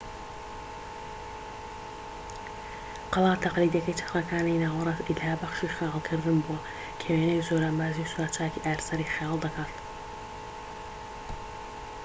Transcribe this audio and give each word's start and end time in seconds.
قەڵا 3.13 3.33
تەقلیدیەکەی 3.43 3.97
چەرخەکانی 3.99 4.61
ناوەڕاست 4.63 5.05
ئیلهابەخشی 5.09 5.73
خەیاڵکردن 5.75 6.37
بووە 6.45 6.59
کە 6.99 7.07
وێنەی 7.13 7.45
زۆرانبازی 7.47 8.05
و 8.05 8.11
سوراچاکی 8.13 8.63
ئارسەری 8.65 9.11
خەیاڵدەکات 9.13 9.73